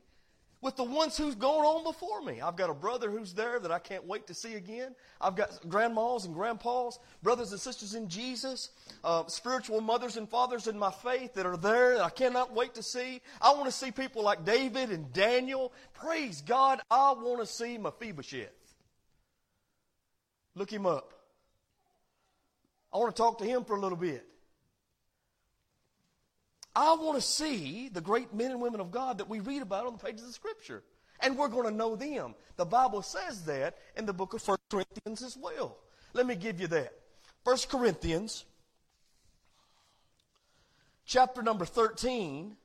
[0.65, 2.41] with the ones who's gone on before me.
[2.41, 4.95] I've got a brother who's there that I can't wait to see again.
[5.21, 8.71] I've got grandmas and grandpas, brothers and sisters in Jesus,
[9.05, 12.75] uh, spiritual mothers and fathers in my faith that are there that I cannot wait
[12.77, 13.21] to see.
[13.43, 15.71] I want to see people like David and Daniel.
[15.93, 18.49] Praise God, I want to see Mephibosheth.
[20.55, 21.13] Look him up.
[22.91, 24.27] I want to talk to him for a little bit.
[26.77, 29.87] I want to see the great men and women of God that we read about
[29.87, 30.83] on the pages of Scripture.
[31.21, 32.35] And we're going to know them.
[32.57, 35.77] The Bible says that in the book of 1 Corinthians as well.
[36.13, 36.93] Let me give you that.
[37.45, 38.45] 1 Corinthians,
[41.07, 42.57] chapter number 13.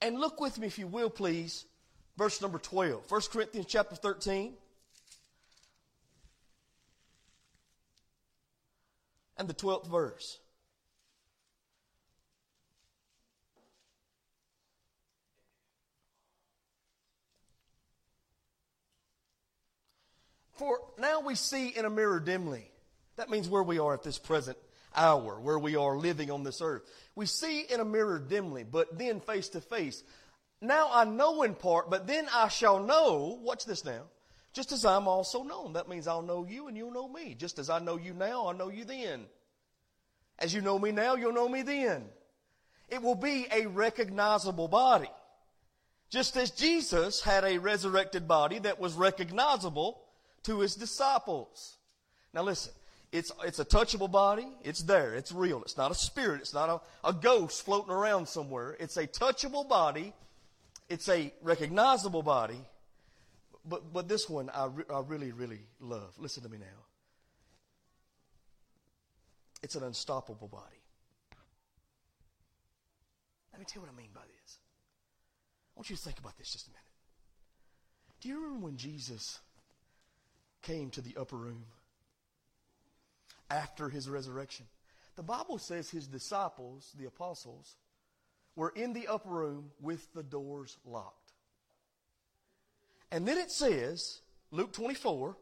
[0.00, 1.64] And look with me, if you will, please,
[2.16, 3.10] verse number 12.
[3.10, 4.52] 1 Corinthians chapter 13.
[9.36, 10.38] And the 12th verse.
[20.58, 22.70] For now we see in a mirror dimly.
[23.16, 24.58] That means where we are at this present
[24.94, 26.82] hour, where we are living on this earth.
[27.14, 30.02] We see in a mirror dimly, but then face to face.
[30.60, 34.02] Now I know in part, but then I shall know, watch this now,
[34.52, 35.74] just as I'm also known.
[35.74, 37.34] That means I'll know you and you'll know me.
[37.34, 39.26] Just as I know you now, I'll know you then.
[40.38, 42.04] As you know me now, you'll know me then.
[42.88, 45.10] It will be a recognizable body.
[46.10, 50.00] Just as Jesus had a resurrected body that was recognizable,
[50.44, 51.76] to his disciples.
[52.32, 52.72] Now listen,
[53.10, 54.46] it's, it's a touchable body.
[54.62, 55.14] It's there.
[55.14, 55.62] It's real.
[55.62, 56.40] It's not a spirit.
[56.40, 58.76] It's not a, a ghost floating around somewhere.
[58.78, 60.12] It's a touchable body.
[60.88, 62.60] It's a recognizable body.
[63.64, 66.14] But, but this one I, re- I really, really love.
[66.18, 66.66] Listen to me now.
[69.62, 70.76] It's an unstoppable body.
[73.52, 74.58] Let me tell you what I mean by this.
[75.74, 76.82] I want you to think about this just a minute.
[78.20, 79.40] Do you remember when Jesus
[80.62, 81.64] came to the upper room
[83.50, 84.66] after his resurrection.
[85.16, 87.76] The Bible says his disciples, the apostles,
[88.54, 91.32] were in the upper room with the doors locked.
[93.10, 95.36] And then it says, Luke 24,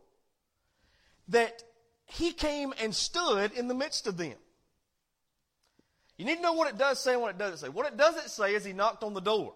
[1.29, 1.63] that
[2.07, 4.35] he came and stood in the midst of them.
[6.17, 7.69] You need to know what it does say and what it doesn't say.
[7.69, 9.55] What it doesn't say is he knocked on the door.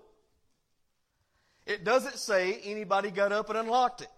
[1.67, 4.09] It doesn't say anybody got up and unlocked it.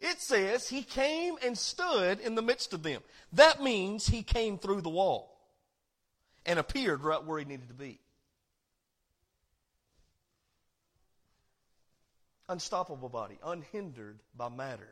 [0.00, 3.02] It says he came and stood in the midst of them.
[3.32, 5.38] That means he came through the wall
[6.44, 7.98] and appeared right where he needed to be.
[12.48, 14.90] Unstoppable body, unhindered by matter.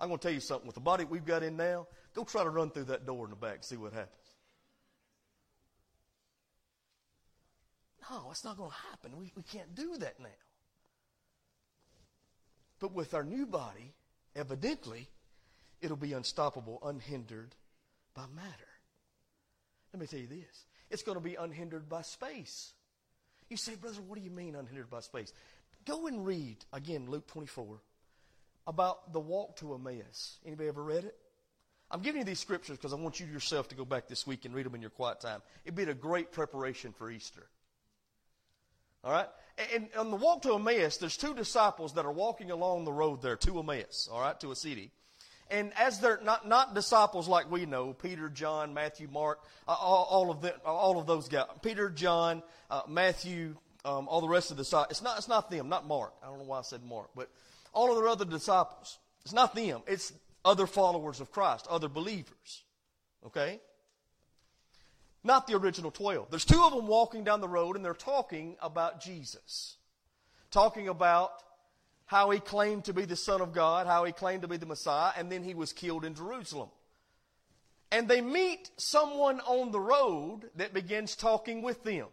[0.00, 0.66] I'm going to tell you something.
[0.66, 3.30] With the body we've got in now, go try to run through that door in
[3.30, 4.12] the back and see what happens.
[8.10, 9.18] No, it's not going to happen.
[9.18, 10.28] We, we can't do that now.
[12.78, 13.94] But with our new body,
[14.34, 15.08] evidently,
[15.80, 17.54] it'll be unstoppable, unhindered
[18.14, 18.68] by matter.
[19.92, 22.72] Let me tell you this it's going to be unhindered by space.
[23.48, 25.32] You say, brother, what do you mean unhindered by space?
[25.84, 27.78] Go and read, again, Luke 24,
[28.66, 30.38] about the walk to Emmaus.
[30.44, 31.16] Anybody ever read it?
[31.90, 34.44] I'm giving you these scriptures because I want you yourself to go back this week
[34.44, 35.40] and read them in your quiet time.
[35.64, 37.46] It'd be a great preparation for Easter.
[39.06, 39.28] All right?
[39.74, 43.22] And on the walk to Emmaus, there's two disciples that are walking along the road
[43.22, 44.90] there to Emmaus, all right, to a city.
[45.48, 49.38] And as they're not, not disciples like we know, Peter, John, Matthew, Mark,
[49.68, 54.20] uh, all, all, of them, all of those guys, Peter, John, uh, Matthew, um, all
[54.20, 54.90] the rest of the disciples.
[54.90, 56.12] It's not, it's not them, not Mark.
[56.20, 57.30] I don't know why I said Mark, but
[57.72, 58.98] all of their other disciples.
[59.24, 59.82] It's not them.
[59.86, 60.12] It's
[60.44, 62.64] other followers of Christ, other believers.
[63.24, 63.60] Okay?
[65.26, 66.30] Not the original 12.
[66.30, 69.76] There's two of them walking down the road and they're talking about Jesus.
[70.52, 71.32] Talking about
[72.06, 74.66] how he claimed to be the Son of God, how he claimed to be the
[74.66, 76.68] Messiah, and then he was killed in Jerusalem.
[77.90, 82.06] And they meet someone on the road that begins talking with them.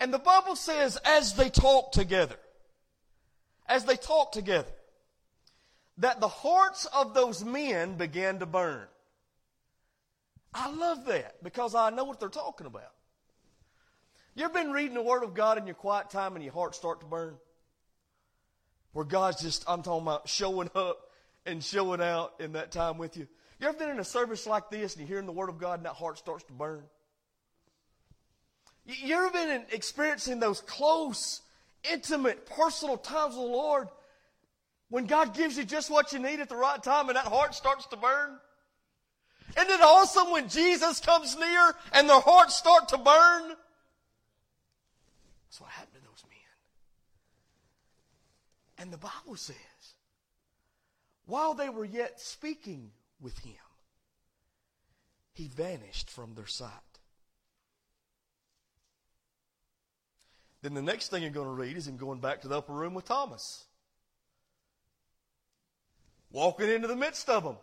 [0.00, 2.36] And the Bible says, as they talk together,
[3.68, 4.72] as they talk together,
[5.98, 8.88] that the hearts of those men began to burn.
[10.52, 12.92] I love that because I know what they're talking about.
[14.34, 16.74] You ever been reading the Word of God in your quiet time and your heart
[16.74, 17.36] start to burn?
[18.92, 20.98] Where God's just, I'm talking about showing up
[21.46, 23.26] and showing out in that time with you.
[23.60, 25.78] You ever been in a service like this and you're hearing the Word of God
[25.78, 26.82] and that heart starts to burn?
[28.86, 31.42] You ever been experiencing those close,
[31.90, 33.88] intimate, personal times with the Lord
[34.88, 37.54] when God gives you just what you need at the right time and that heart
[37.54, 38.38] starts to burn?
[39.56, 43.48] Isn't it awesome when Jesus comes near and their hearts start to burn?
[45.48, 46.38] That's what happened to those men.
[48.78, 49.56] And the Bible says,
[51.26, 53.54] while they were yet speaking with him,
[55.32, 56.70] he vanished from their sight.
[60.62, 62.72] Then the next thing you're going to read is him going back to the upper
[62.72, 63.64] room with Thomas.
[66.30, 67.56] Walking into the midst of them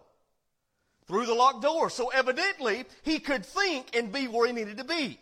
[1.07, 1.89] through the locked door.
[1.89, 5.19] So evidently, he could think and be where he needed to be.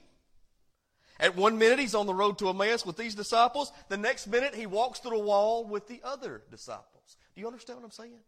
[1.19, 3.71] At one minute, he's on the road to Emmaus with these disciples.
[3.88, 7.15] The next minute, he walks through a wall with the other disciples.
[7.34, 8.19] Do you understand what I'm saying?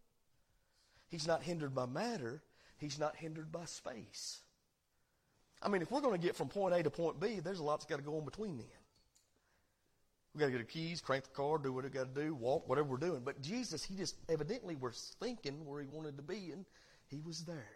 [1.09, 2.43] He's not hindered by matter.
[2.77, 4.41] He's not hindered by space.
[5.61, 7.63] I mean, if we're going to get from point A to point B, there's a
[7.63, 8.67] lot that's got to go in between then.
[10.33, 12.35] We've got to get the keys, crank the car, do what we got to do,
[12.35, 13.21] walk, whatever we're doing.
[13.25, 16.63] But Jesus, he just evidently was thinking where he wanted to be, and
[17.07, 17.71] he was there.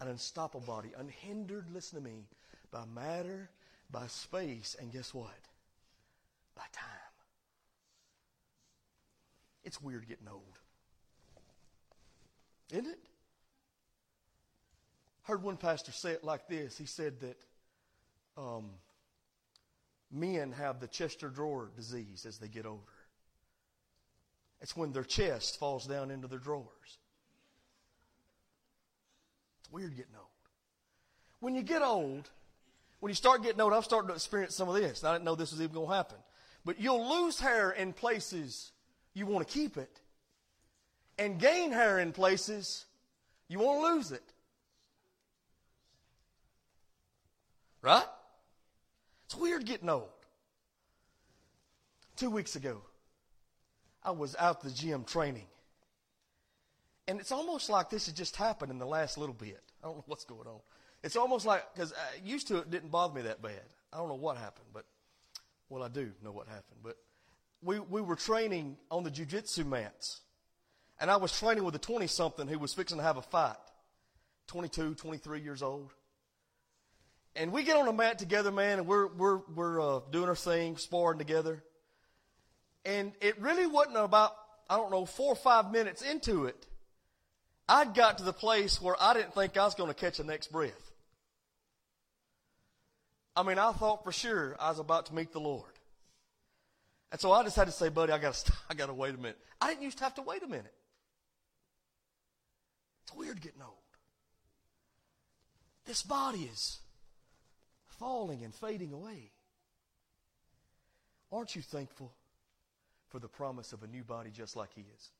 [0.00, 2.26] An unstoppable body, unhindered, listen to me,
[2.70, 3.48] by matter,
[3.90, 5.38] by space, and guess what?
[6.54, 6.86] By time.
[9.64, 10.58] It's weird getting old.
[12.70, 12.98] Isn't it?
[15.22, 16.78] Heard one pastor say it like this.
[16.78, 17.36] He said that
[18.36, 18.70] um,
[20.10, 22.82] men have the Chester drawer disease as they get older.
[24.60, 26.98] It's when their chest falls down into their drawers.
[29.66, 30.26] It's weird getting old.
[31.40, 32.30] When you get old,
[33.00, 35.02] when you start getting old, I'm starting to experience some of this.
[35.02, 36.18] I didn't know this was even going to happen.
[36.64, 38.70] But you'll lose hair in places
[39.12, 40.00] you want to keep it,
[41.18, 42.84] and gain hair in places
[43.48, 44.22] you want to lose it.
[47.82, 48.06] Right?
[49.24, 50.10] It's weird getting old.
[52.14, 52.82] Two weeks ago,
[54.04, 55.48] I was out the gym training.
[57.08, 59.62] And it's almost like this has just happened in the last little bit.
[59.82, 60.60] I don't know what's going on.
[61.02, 61.92] It's almost like, because
[62.24, 63.62] used to it didn't bother me that bad.
[63.92, 64.84] I don't know what happened, but,
[65.68, 66.80] well, I do know what happened.
[66.82, 66.96] But
[67.62, 70.20] we, we were training on the jujitsu mats.
[70.98, 73.56] And I was training with a 20 something who was fixing to have a fight.
[74.48, 75.92] 22, 23 years old.
[77.34, 80.34] And we get on a mat together, man, and we're, we're, we're uh, doing our
[80.36, 81.62] thing, sparring together.
[82.84, 84.32] And it really wasn't about,
[84.70, 86.66] I don't know, four or five minutes into it.
[87.68, 90.24] I'd got to the place where I didn't think I was going to catch the
[90.24, 90.92] next breath.
[93.34, 95.70] I mean, I thought for sure I was about to meet the Lord.
[97.12, 99.14] And so I just had to say, buddy, I got to, I got to wait
[99.14, 99.38] a minute.
[99.60, 100.72] I didn't used to have to wait a minute.
[103.04, 103.74] It's weird getting old.
[105.84, 106.80] This body is
[107.98, 109.30] falling and fading away.
[111.30, 112.12] Aren't you thankful
[113.08, 115.10] for the promise of a new body just like His?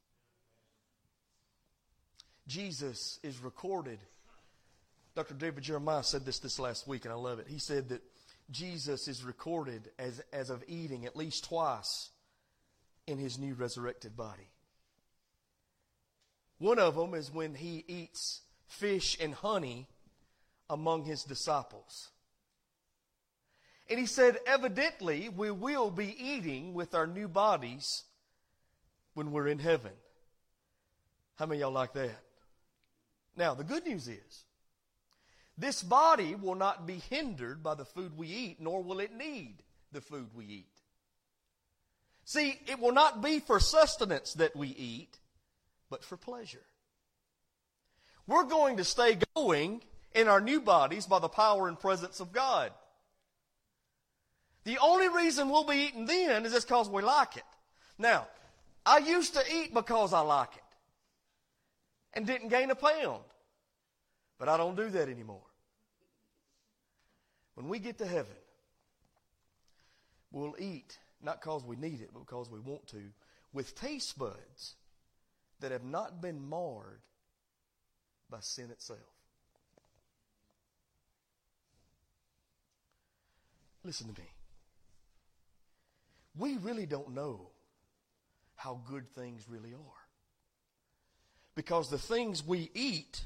[2.46, 3.98] Jesus is recorded.
[5.14, 5.34] Dr.
[5.34, 7.48] David Jeremiah said this this last week, and I love it.
[7.48, 8.02] He said that
[8.50, 12.10] Jesus is recorded as, as of eating at least twice
[13.06, 14.50] in his new resurrected body.
[16.58, 19.86] One of them is when he eats fish and honey
[20.70, 22.08] among his disciples.
[23.88, 28.04] And he said, evidently, we will be eating with our new bodies
[29.14, 29.92] when we're in heaven.
[31.36, 32.25] How many y'all like that?
[33.36, 34.44] Now, the good news is,
[35.58, 39.56] this body will not be hindered by the food we eat, nor will it need
[39.92, 40.80] the food we eat.
[42.24, 45.18] See, it will not be for sustenance that we eat,
[45.90, 46.64] but for pleasure.
[48.26, 49.82] We're going to stay going
[50.14, 52.72] in our new bodies by the power and presence of God.
[54.64, 57.44] The only reason we'll be eating then is just because we like it.
[57.98, 58.26] Now,
[58.84, 60.62] I used to eat because I like it
[62.16, 63.22] and didn't gain a pound.
[64.38, 65.44] But I don't do that anymore.
[67.54, 68.36] When we get to heaven,
[70.32, 73.02] we'll eat, not because we need it, but because we want to,
[73.52, 74.74] with taste buds
[75.60, 77.00] that have not been marred
[78.28, 78.98] by sin itself.
[83.84, 84.26] Listen to me.
[86.36, 87.50] We really don't know
[88.56, 90.05] how good things really are.
[91.56, 93.24] Because the things we eat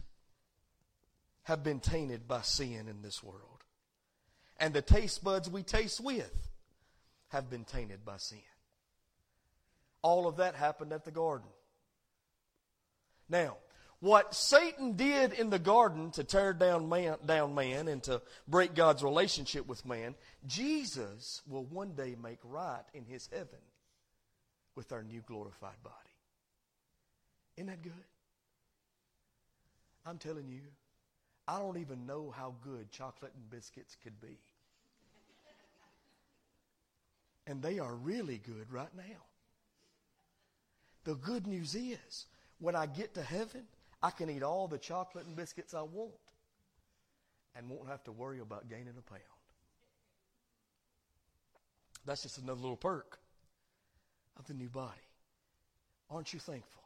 [1.43, 3.65] have been tainted by sin in this world.
[4.59, 6.49] And the taste buds we taste with
[7.29, 8.39] have been tainted by sin.
[10.03, 11.49] All of that happened at the garden.
[13.29, 13.57] Now,
[14.01, 18.75] what Satan did in the garden to tear down man, down man and to break
[18.75, 20.15] God's relationship with man,
[20.47, 23.61] Jesus will one day make right in his heaven
[24.75, 25.97] with our new glorified body.
[27.57, 27.93] Isn't that good?
[30.07, 30.63] I'm telling you,
[31.47, 34.39] I don't even know how good chocolate and biscuits could be.
[37.47, 39.25] And they are really good right now.
[41.05, 42.27] The good news is,
[42.59, 43.63] when I get to heaven,
[44.03, 46.13] I can eat all the chocolate and biscuits I want
[47.57, 49.23] and won't have to worry about gaining a pound.
[52.07, 53.19] That's just another little perk
[54.39, 55.01] of the new body.
[56.11, 56.83] Aren't you thankful?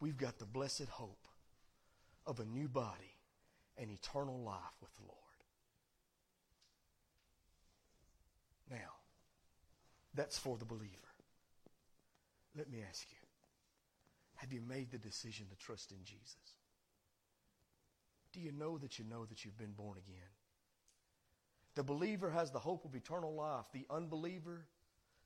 [0.00, 1.28] We've got the blessed hope
[2.26, 3.16] of a new body
[3.78, 5.18] and eternal life with the Lord.
[8.70, 8.92] Now,
[10.14, 10.96] that's for the believer.
[12.56, 13.16] Let me ask you
[14.36, 16.56] have you made the decision to trust in Jesus?
[18.32, 20.30] Do you know that you know that you've been born again?
[21.74, 23.66] The believer has the hope of eternal life.
[23.72, 24.66] The unbeliever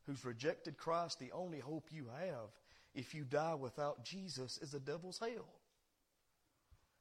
[0.06, 2.50] who's rejected Christ, the only hope you have
[2.94, 5.48] if you die without Jesus is the devil's hell.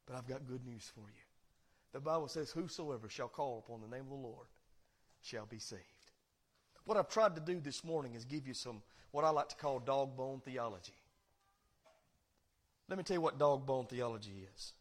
[0.06, 1.24] But I've got good news for you.
[1.94, 4.48] The Bible says, Whosoever shall call upon the name of the Lord
[5.22, 5.82] shall be saved.
[6.86, 8.82] What I've tried to do this morning is give you some,
[9.12, 10.94] what I like to call dog bone theology.
[12.88, 14.74] Let me tell you what dog bone theology is.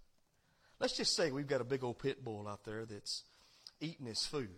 [0.78, 3.22] Let's just say we've got a big old pit bull out there that's
[3.80, 4.48] eating his food.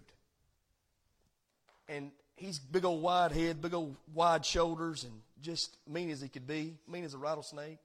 [1.89, 6.29] And he's big old wide head, big old wide shoulders, and just mean as he
[6.29, 7.79] could be, mean as a rattlesnake.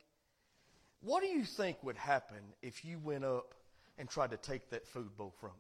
[1.02, 3.54] What do you think would happen if you went up
[3.98, 5.56] and tried to take that food bowl from him?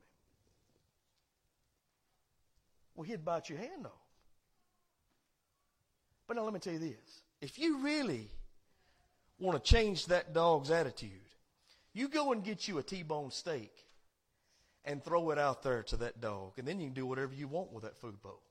[2.96, 3.92] Well, he'd bite your hand off.
[6.28, 7.24] But now let me tell you this.
[7.42, 8.30] If you really
[9.40, 11.10] want to change that dog's attitude,
[11.94, 13.74] you go and get you a T-bone steak
[14.86, 17.48] and throw it out there to that dog, and then you can do whatever you
[17.48, 18.42] want with that food bowl.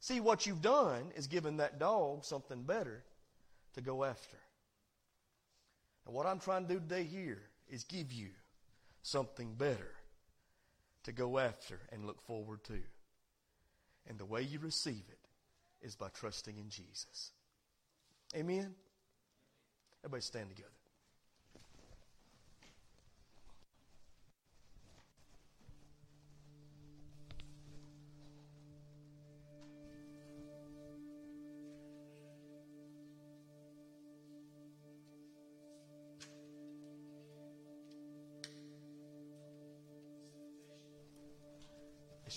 [0.00, 3.04] See, what you've done is given that dog something better
[3.74, 4.36] to go after.
[6.08, 8.30] And what I'm trying to do today here is give you
[9.02, 9.92] something better
[11.04, 12.80] to go after and look forward to.
[14.08, 17.32] And the way you receive it is by trusting in Jesus.
[18.34, 18.74] Amen?
[20.02, 20.77] Everybody stand together.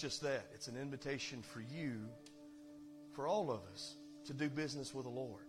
[0.01, 0.47] Just that.
[0.55, 1.99] It's an invitation for you,
[3.15, 3.95] for all of us,
[4.25, 5.43] to do business with the Lord.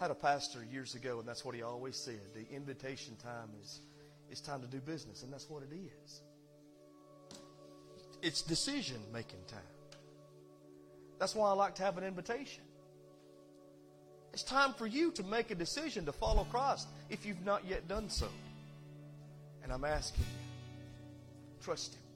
[0.00, 2.20] I had a pastor years ago, and that's what he always said.
[2.34, 3.80] The invitation time is,
[4.30, 6.22] is time to do business, and that's what it is.
[8.22, 9.60] It's decision making time.
[11.18, 12.64] That's why I like to have an invitation.
[14.32, 17.86] It's time for you to make a decision to follow Christ if you've not yet
[17.86, 18.28] done so.
[19.62, 22.07] And I'm asking you, trust Him.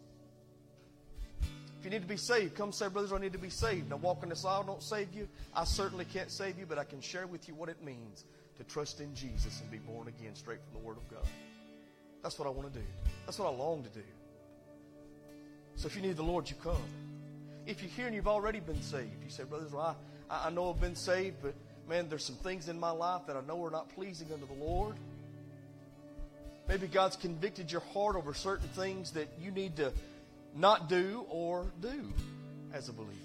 [1.83, 3.91] If you need to be saved, come say, brothers, I need to be saved.
[3.91, 5.27] Now, walking this aisle don't save you.
[5.53, 8.25] I certainly can't save you, but I can share with you what it means
[8.57, 11.27] to trust in Jesus and be born again straight from the Word of God.
[12.23, 12.87] That's what I want to do.
[13.27, 14.05] That's what I long to do.
[15.75, 16.85] So if you need the Lord, you come.
[17.67, 19.97] If you're here and you've already been saved, you say, brothers, well,
[20.31, 21.55] I, I know I've been saved, but
[21.89, 24.65] man, there's some things in my life that I know are not pleasing unto the
[24.65, 24.95] Lord.
[26.69, 29.93] Maybe God's convicted your heart over certain things that you need to
[30.55, 32.13] not do or do
[32.73, 33.19] as a believer.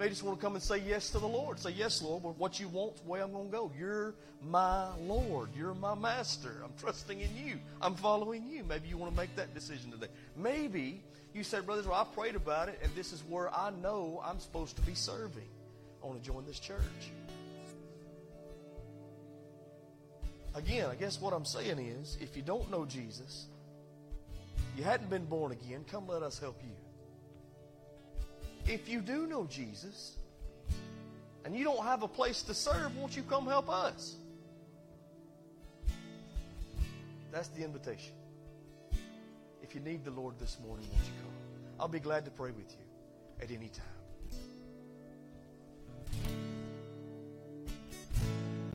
[0.00, 1.58] They just want to come and say yes to the Lord.
[1.58, 3.70] Say, Yes, Lord, but what you want, the way I'm going to go.
[3.78, 5.50] You're my Lord.
[5.54, 6.62] You're my master.
[6.64, 7.58] I'm trusting in you.
[7.82, 8.64] I'm following you.
[8.64, 10.06] Maybe you want to make that decision today.
[10.36, 11.02] Maybe
[11.34, 14.40] you said, Brothers, well, I prayed about it, and this is where I know I'm
[14.40, 15.48] supposed to be serving.
[16.02, 16.80] I want to join this church.
[20.54, 23.48] Again, I guess what I'm saying is if you don't know Jesus,
[24.76, 26.74] you hadn't been born again, come let us help you.
[28.72, 30.16] If you do know Jesus
[31.44, 34.16] and you don't have a place to serve, won't you come help us?
[37.32, 38.14] That's the invitation.
[39.62, 41.32] If you need the Lord this morning, won't you come?
[41.78, 42.84] I'll be glad to pray with you
[43.42, 43.86] at any time.